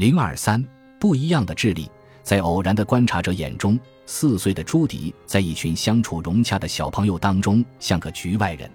[0.00, 0.66] 零二三
[0.98, 1.86] 不一样的智力，
[2.22, 8.70] 在偶然的观察者眼中，四岁的朱迪在一群相处融洽的小朋友当中像个局外人。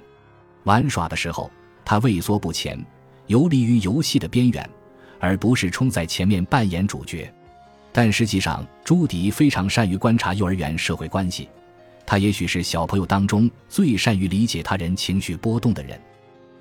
[0.65, 1.49] 玩耍的时候，
[1.83, 2.79] 他畏缩不前，
[3.25, 4.69] 游离于游戏的边缘，
[5.19, 7.33] 而不是冲在前面扮演主角。
[7.92, 11.49] 但实际上，朱迪非常善于观察幼儿园社会关系，
[12.05, 15.99] 他也许是小朋友当中最善于理解他人情绪波动的人。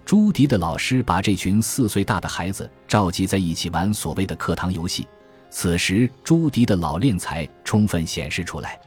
[0.05, 5.09] 朱迪的老师把这群四岁大的孩子召集在一起玩所谓的课堂游戏，
[5.49, 8.79] 此时朱迪的老练才充分显示出来。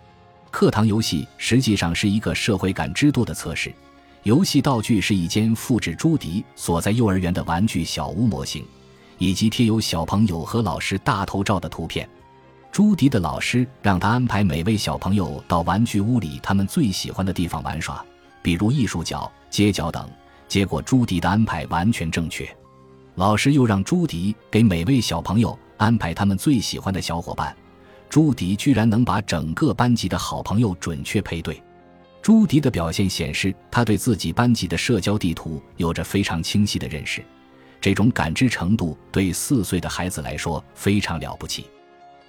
[0.51, 3.73] 课堂游戏实际上是一个社会感知度的测试。
[4.23, 8.63] 游戏道具是一间复制朱迪所在幼儿园的玩具小屋模型，
[9.17, 12.07] 以及贴有小朋友和老师大头照的图片。
[12.71, 18.05] 朱迪的老师让他安排每位小朋友到玩具屋里他们最喜欢的地方玩耍，
[18.43, 20.07] 比如艺术角、街角等。
[20.47, 22.47] 结果朱迪的安排完全正确。
[23.15, 27.55] 老师又让朱迪给每位小朋友安排他们最喜欢的小伙伴，
[28.09, 31.61] 朱迪居然能把整个班级的好朋友准确配对。
[32.21, 37.23] 朱迪的表现显示，他对自己班级的社交地图有着非常清晰的认识。
[37.79, 41.65] 这种感知程度对四岁的孩子来说非常了不起。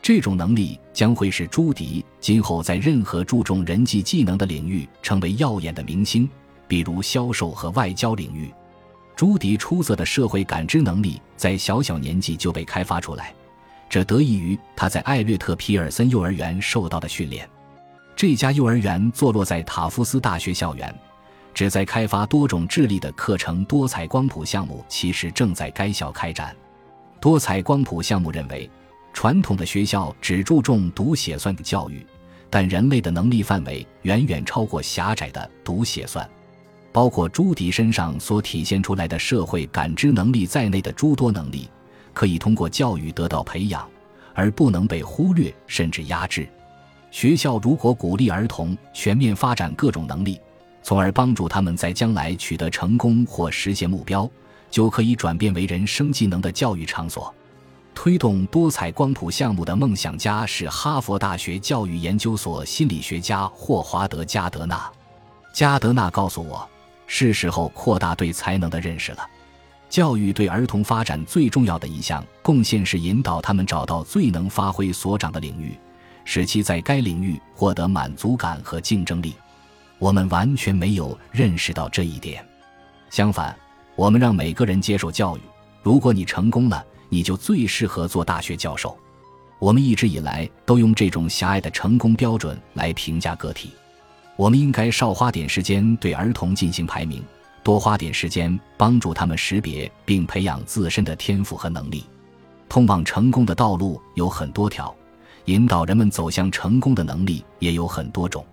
[0.00, 6.28] 这种能力将会使朱迪今后在任何注重人际技能的领域成为耀眼的明星，
[6.68, 8.52] 比如销售和外交领域。
[9.16, 13.34] 朱迪出色的社会感知能力在小小年纪就被开发出来，
[13.88, 17.48] 这得益于他在艾略特皮尔森幼儿园受到的训练。
[18.14, 20.94] 这家幼儿园坐落在塔夫斯大学校园，
[21.52, 26.54] 旨在开发多种智力的课程多彩光谱项目其实正在该校开展。
[27.20, 28.70] 多彩光谱项目认为，
[29.12, 32.06] 传统的学校只注重读写算的教育，
[32.48, 36.28] 但人类的能力范围远远超过狭窄的读写算。
[36.92, 41.68] 包括朱迪身上所体现出来的社会感知能力在内的诸多能力，
[42.12, 43.88] 可以通过教育得到培养，
[44.34, 46.48] 而不能被忽略甚至压制。
[47.10, 50.40] 学校如果鼓励儿童全面发展各种能力，
[50.82, 54.28] 从而帮助他们在将来取得成功或实现目标，
[54.70, 57.32] 就可以转变为人生技能的教育场所。
[57.94, 64.90] 推动多彩光谱项目的梦想家是哈佛大学教育研究所心理学家霍华德·加德纳。
[65.52, 66.68] 加德纳告诉我，
[67.08, 69.28] 是时候扩大对才能的认识了。
[69.88, 75.76] 教育对儿童发展最重要的一项贡献是引导他们找到最能发挥所长的领域。
[76.30, 79.34] 使其在该领域获得满足感和竞争力，
[79.98, 82.46] 我们完全没有认识到这一点。
[83.08, 83.56] 相反，
[83.96, 85.40] 我们让每个人接受教育。
[85.82, 88.94] 如果你成功了，你就最适合做大学教授。
[89.58, 93.72] 我们一直以来都用这种狭隘的成功标准来评价个体。
[94.38, 97.24] 我们应该少花点时间对儿童进行排名，
[97.64, 102.04] 多花点时间帮助他们识别并培养自身的天赋和能力。
[102.68, 104.94] 通往成功的道路有很多条。
[105.46, 108.46] 引导人们走向成功的能力也有很多种。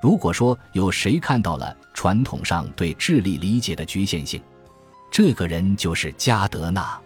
[0.00, 4.40] 如果说有谁看到了传统上对智力理解的局限性，
[5.10, 6.98] 这个人就是加德纳。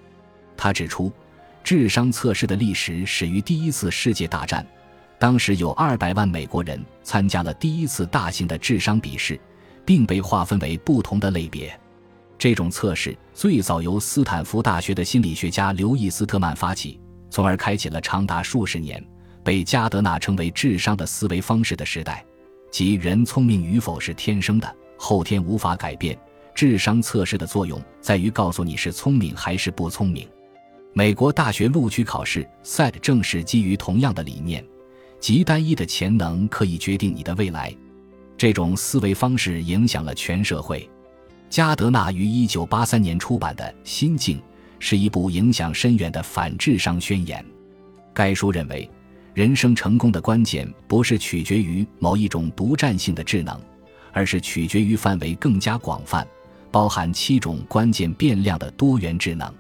[0.57, 1.11] 他指出，
[1.65, 4.65] 智商测试的历史始于第一次世界大战，
[5.23, 9.39] 当时有二百万美国人参加了第一次大型的智商比试，
[9.85, 11.79] 并被划分为不同的类别。
[12.37, 16.99] 这种测试最早由斯坦福大学的心理学家刘易斯特曼发起，
[17.31, 19.01] 从而开启了长达数十年。
[19.45, 22.25] 被加德纳称为“智商的思维方式”的时代，
[22.73, 26.19] 即人聪明与否是天生的，后天无法改变。
[26.53, 30.29] 智商测试的作用在于告诉你是聪明还是不聪明。
[30.93, 34.65] 美国大学录取考试 SAT 正是基于同样的理念，
[35.23, 37.75] 极单一的潜能可以决定你的未来。
[38.37, 40.87] 这种思维方式影响了全社会。
[41.49, 44.39] 加德纳于1983年出版的《心境》
[44.81, 47.43] 是一部影响深远的反智商宣言。
[48.13, 48.91] 该书认为。
[49.35, 53.59] 人生成功的关键不是取决于某一种独占性的智能，
[54.13, 56.27] 而是取决于范围更加广泛、
[56.71, 59.51] 包含七种关键变量的多元智能。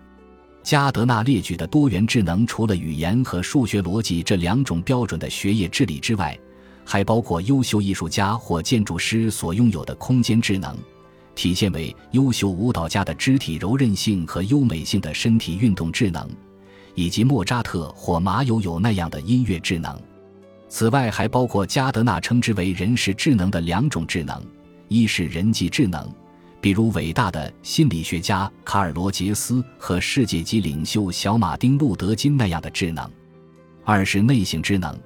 [0.62, 6.39] 加德纳列举的多元智能，除了语言和数学逻辑这两种标准的学业智力之外，
[6.84, 10.77] 还包括优秀艺术家或建筑师所拥有的空间智能，
[11.34, 16.28] 体现为优秀舞蹈家的肢体柔韧性和优美性的身体运动智能。
[16.95, 19.98] 以及莫扎特或马友友那样的音乐智能，
[20.69, 24.39] 此外还包括加德纳称之为人事智能的两种智能：
[24.89, 26.07] 一是人际智能，
[26.62, 33.04] 比如伟大的心理学家卡尔罗杰斯和世界级领袖小马丁路德金那样的智能；
[33.84, 34.97] 二是内省智能，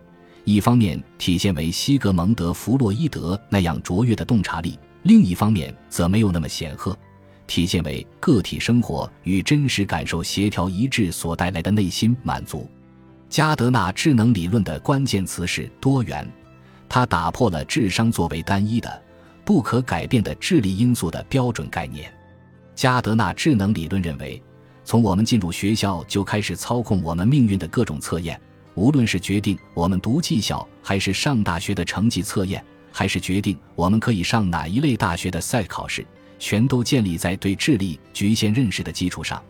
[0.44, 6.94] 一方面体现为西格蒙德弗洛伊德那样卓越的洞察力，另一方面则没有那么显赫，
[7.46, 12.68] 体现为个体生活与真实感受协调一致所带来的内心满足。
[13.30, 16.30] 加德纳智能理论的关键词是多元，
[16.86, 19.02] 它打破了智商作为单一的、
[19.46, 22.12] 不可改变的智力因素的标准概念。
[22.74, 24.42] 加德纳智能理论认为，
[24.84, 28.38] 从我们进入学校就开始操控我们命运的各种测验，
[28.74, 36.04] 无论是决定我们读技校还是上大学的成绩测验，还是决定我们可以上哪一类大学的赛考试。
[36.38, 39.42] 全都建立在对智力局限认识的基础上，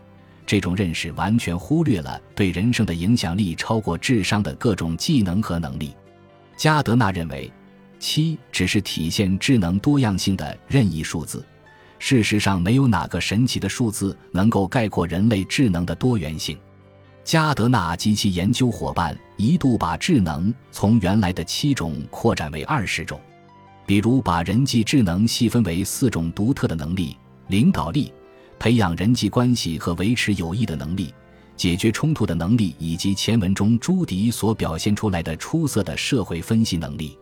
[0.45, 5.93] 这种认识完全忽略了对人生的影响力超过智商的各种技能和能力。
[6.55, 7.51] 加德纳认为，
[7.99, 11.45] 七只是体现智能多样性的任意数字。
[11.99, 16.57] 事实上，没有哪个神奇的数字能够概括人类智能的多元性。
[17.23, 23.19] 加德纳及其研究伙伴一度把智能从原来的七种扩展为二十种。
[23.85, 27.17] 比如，把人际智能细分为四种独特的能力：
[27.47, 28.13] 领导力、
[28.59, 31.13] 培养人际关系和维持友谊的能力、
[31.55, 37.17] 解决冲突的能力，以及前文中朱迪所表现出来的出色的社会分析能力。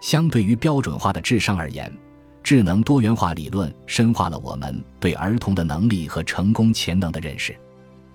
[0.00, 1.92] 相对于标准化的智商而言，
[2.42, 7.56] 智能多元化理论深化了我们对儿童的能力和成功潜能的认识。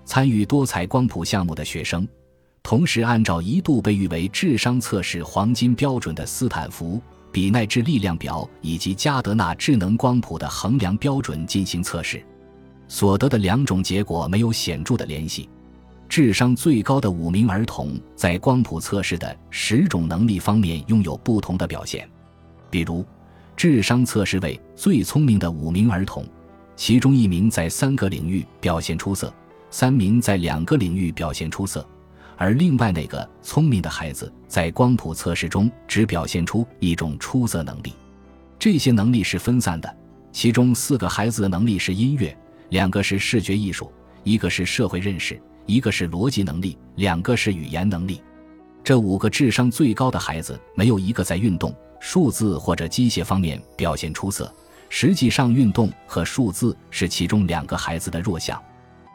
[0.04, 2.06] 参与多彩光谱项目的学生，
[2.62, 7.00] 同时按照一度被誉为智商测试黄金标准的斯坦福。
[7.32, 12.24] 比奈智力量表以及加德纳智能光谱的衡量标准进行测试，
[12.88, 15.46] 所得的两种结果没有显著的联系。
[16.08, 22.08] 智商最高的五名儿童在光谱测试的十种能力方面拥有不同的表现。
[22.70, 23.04] 比如，
[23.56, 26.24] 智商测试为最聪明的五名儿童，
[26.74, 29.32] 其中一名在三个领域表现出色，
[29.70, 31.86] 三名在两个领域表现出色。
[32.38, 37.94] 而另外那个聪明的孩子在光谱测试中只表现出一种出色能力，
[38.58, 39.96] 这些能力是分散的。
[40.32, 42.36] 其中四个孩子的能力是音乐，
[42.68, 43.90] 两个是视觉艺术，
[44.22, 48.22] 一个是社会认识，一个是逻辑能力，两个是语言能力。
[48.82, 54.52] 这五个智商最高的孩子没有一个在运动、数字或者机械方面表现出色。
[54.88, 58.62] 实际上，运动和数字是其中两个孩子的弱项。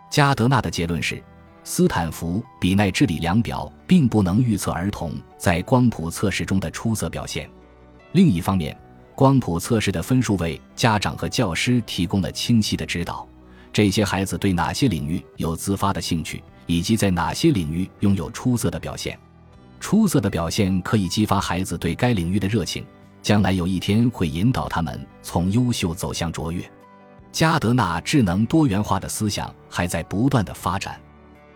[0.10, 1.24] 加德纳的结论是。
[1.64, 7.48] 斯坦福比奈智力量表并不能预测儿童在光谱测试中的出色表现。
[8.14, 8.76] 另一方面，
[9.14, 13.28] 光谱测试的分数为家长和教师提供了清晰的指导：
[13.74, 19.18] 这些孩子对哪些领域有自发的兴趣，以及在哪些领域拥有出色的表现。
[19.80, 22.86] 出色的表现可以激发孩子对该领域的热情，
[23.22, 26.64] 将来有一天会引导他们从优秀走向卓越。
[27.32, 31.00] 加德纳智能多元化的思想还在不断的发展。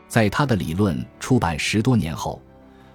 [0.08, 2.42] 在他的理论出版十多年后，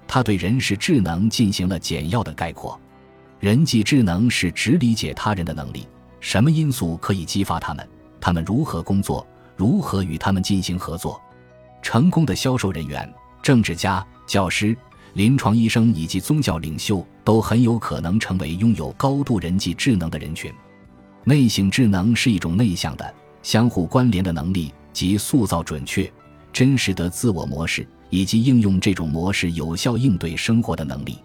[0.08, 2.80] 他对人事智能进行了简要的概括。
[3.38, 5.86] 人际智能是只理解他人的能力，
[6.20, 7.86] 什么因素可以激发他们？
[8.20, 9.26] 他们如何工作？
[9.56, 11.20] 如何与他们进行合作？
[11.82, 13.10] 成功的销售人员、
[13.42, 14.76] 政治家、教师、
[15.14, 20.52] 临床医生以及宗教领袖都很有可能成为拥有高度人际智能的人群。
[21.24, 26.10] 内省智能是一种内向的、相互关联的能力，即塑造准确。
[26.52, 31.18] 真实的自我模式以及应用这种模式有效应对生活的能力。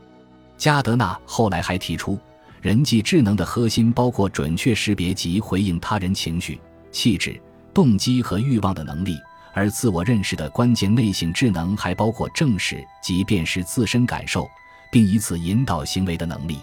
[0.58, 2.18] 加德纳后来还提出，
[2.62, 6.60] 人际智能的核心包括准确识别及回应他人情绪、
[6.96, 7.38] 气质、
[7.74, 9.20] 动机和欲望的能力，
[9.54, 14.48] 而自我认识的关键内省智能还包括正视及辨识自身感受，
[14.90, 16.62] 并以此引导行为的能力。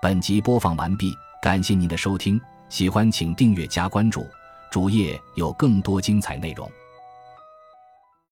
[0.00, 4.24] 本集播放完毕，感谢您的收听，喜欢请订阅加关注。
[4.70, 6.70] 主页有更多精彩内容。